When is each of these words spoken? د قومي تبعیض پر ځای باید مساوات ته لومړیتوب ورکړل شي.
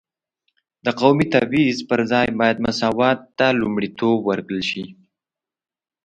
د 0.85 0.87
قومي 0.99 1.25
تبعیض 1.33 1.77
پر 1.89 1.99
ځای 2.11 2.27
باید 2.39 2.57
مساوات 2.65 3.19
ته 3.37 3.47
لومړیتوب 3.61 4.17
ورکړل 4.25 4.61
شي. 4.69 4.83